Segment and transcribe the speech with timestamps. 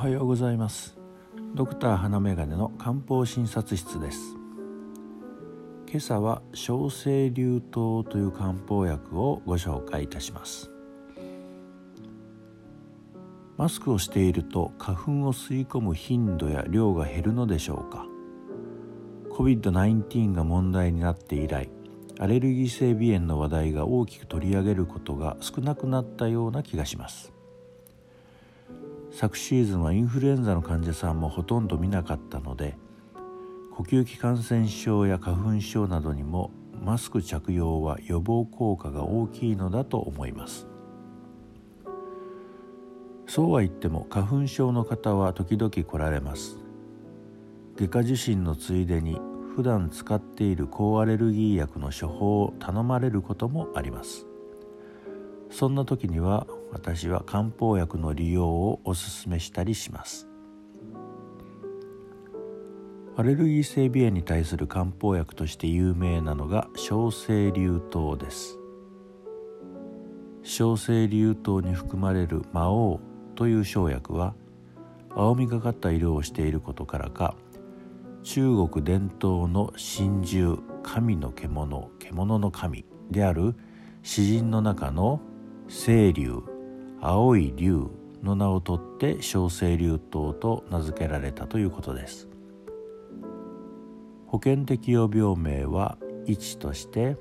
[0.00, 0.96] はようございます。
[1.54, 4.34] ドクター花眼鏡の漢方診察室です。
[5.86, 10.70] 今朝は小生流湯という漢方薬をご紹介いたします。
[13.58, 18.06] マスクをしていると花粉を吸い込む頻度や量が減るのでしょうか。
[19.34, 21.68] COVID-19 が問題になって以来
[22.18, 27.34] アレルギー性鼻炎の話題が大きく取り上げることが少なくなったような気がします。
[29.20, 32.78] 昨シーズンはインフルエンザの患者さんもほとんど見なかったので
[33.70, 36.50] 呼吸器感染症や花粉症などにも
[36.82, 40.66] マスク着用は予防効果が大きいのだと思います。
[43.26, 46.56] そうは言っても花粉症の方は時々来られます。
[47.76, 49.20] 外科受診のついでに
[49.54, 54.24] 普段使っている抗アレルギー薬の処方を頼まれることもあります。
[55.50, 60.28] そんな時には私は漢方薬の利用をおすすめしたりします。
[63.16, 68.58] アレルギー性鼻炎に対する漢方薬として有名なのが小生流湯です。
[70.42, 73.00] 小生流湯に含まれる魔王
[73.34, 74.34] という生薬は
[75.10, 77.34] 青みがかった色をしていることからか
[78.22, 83.54] 中国伝統の神獣神の獣獣の神である
[84.02, 85.20] 詩人の中の
[85.68, 86.42] 清流
[87.00, 87.86] 青い竜
[88.22, 92.28] の名を取って小生竜頭と名付けられたということです。
[94.26, 97.16] 保険適用病名は1として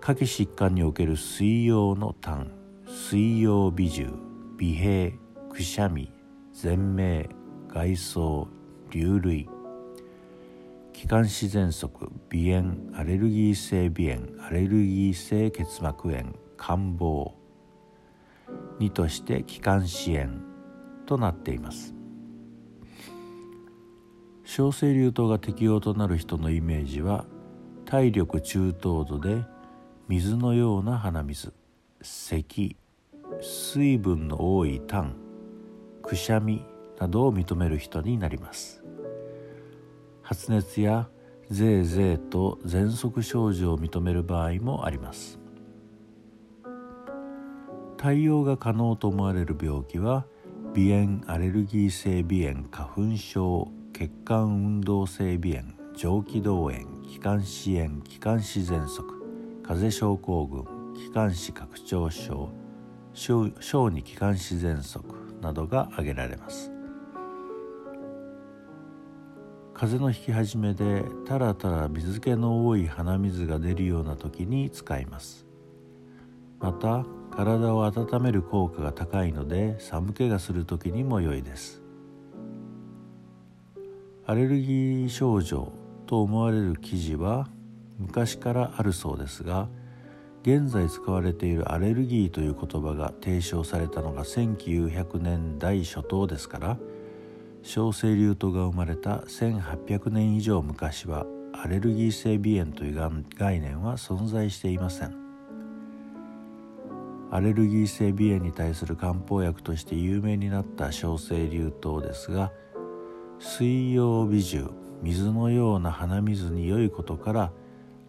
[0.00, 2.52] 下記疾患における水溶の痰
[2.86, 4.06] 水溶微重
[4.56, 5.18] 微閉
[5.50, 6.12] くしゃみ
[6.52, 7.28] 全鳴
[7.68, 8.48] 外装
[8.90, 9.48] 流類
[10.92, 17.32] 気管支喘息鼻炎アレルギー性鼻炎アレルギー性結膜炎感冒
[18.82, 20.40] 2として気管支炎
[21.06, 21.94] となっています。
[24.44, 27.24] 小生流糖が適用となる人のイメージは
[27.84, 29.44] 体力中等度で
[30.08, 31.52] 水のような鼻水
[32.02, 32.76] 咳
[33.40, 35.14] 水分の多い痰
[36.02, 36.64] くしゃみ
[36.98, 38.82] などを認める人になります。
[40.22, 41.08] 発熱や
[41.50, 45.41] ぜいぜいと喘息症状を認める場合もあります。
[48.02, 50.26] 対応が可能と思われる病気は
[50.74, 59.04] 鼻炎アレルギー性鼻炎花粉症血管運動性鼻炎上気道炎気管支炎気管支喘息
[59.62, 60.64] 風邪症候群
[60.96, 62.50] 気管支拡張症
[63.14, 63.48] 小
[63.88, 65.00] 児気管支喘息
[65.40, 66.72] などが挙げられます。
[69.74, 75.51] 風邪の引き始めでたらたら水気の多い鼻水が出るような時に使います。
[76.62, 81.82] また体を温める効果が高いので寒気がする時にも良いです。
[84.24, 85.72] アレルギー症状
[86.06, 87.48] と思われる記事は
[87.98, 89.68] 昔からあるそうですが
[90.42, 96.78] 現在使われているアレルギーという言葉が提唱されたのが1900年代初頭ですから
[97.62, 105.21] 小生流湯が生まれた1800年以上昔はアレルギー性鼻炎という概念は存在していません。
[107.34, 112.52] アレルギー性鼻炎に対する漢方薬として有名になった小生流湯ですが
[113.38, 114.70] 水溶微重
[115.02, 117.52] 水のような鼻水に良いことから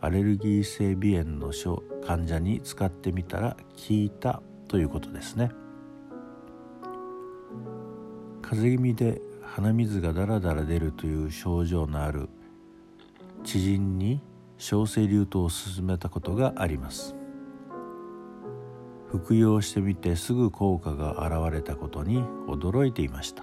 [0.00, 1.52] アレルギー性鼻炎の
[2.02, 5.50] 患者に使ってみたら効いたということですね。
[8.40, 12.30] 風邪気味で鼻水がダラダラ出るという症状のある
[13.44, 14.22] 知人に
[14.56, 17.19] 小生流湯を勧めたことがあります。
[19.10, 23.42] 服用してみてすぐ効果が現れたことに驚いていました。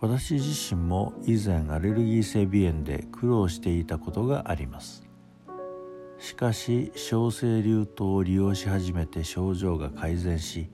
[0.00, 5.08] 私自身も以前アレルギー性鼻炎で苦労していたことがあります。
[6.18, 10.68] しかし小生流湯を利用し始めて症状が改善し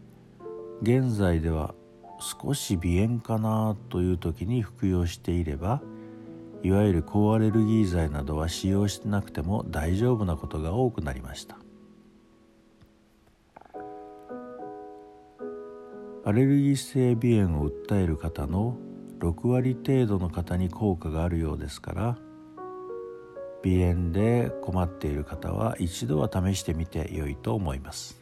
[0.83, 1.75] 現在では
[2.19, 5.83] 少し鼻炎かなという時に服用していれば
[6.63, 11.59] いわゆる抗アレルギー剤などは使用してなくても大丈夫なことが多くなりました。
[16.25, 18.77] アレルギー性鼻炎を訴える方の
[19.19, 22.19] 6割程度の方に効果があるようですから
[23.65, 28.21] 鼻炎で困っている方は一度は試してみて良いと思います。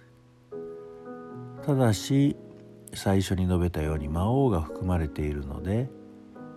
[1.65, 2.37] ただし
[2.95, 5.91] 最初に述べたように魔王が含まれているので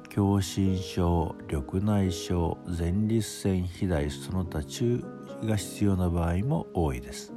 [0.10, 5.04] 狭心症緑内障前立腺肥大その他注
[5.44, 7.32] 意が必要な場合も多いです。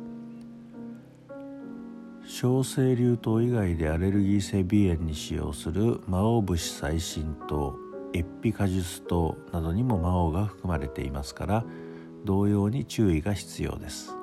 [2.25, 7.77] 小生流糖以外でアレルギー性鼻炎に使用する魔王節細心糖
[8.15, 11.65] エッピカジュス糖などにも魔王が含まれていますから
[12.25, 14.15] 同様に注意が必要です。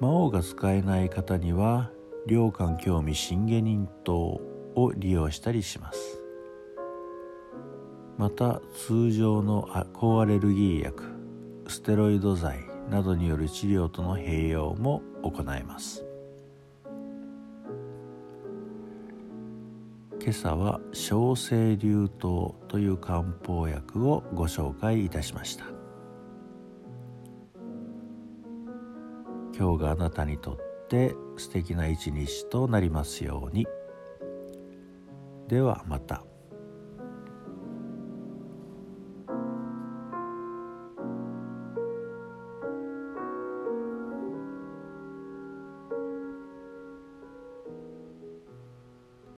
[0.00, 1.90] 魔王が使えない方には
[2.26, 4.40] 良寛興味心下人糖
[4.74, 6.20] を利用したりします。
[8.16, 11.02] また通常の抗アレルギー薬
[11.66, 16.04] ステロイド剤などによる治療との併用も行えます。
[20.20, 25.64] 今朝は小生流糖という漢方薬をご紹介いたしました。
[29.56, 33.66] 今日があなたにとって素敵な一日となりますように。
[35.48, 36.33] ではまた。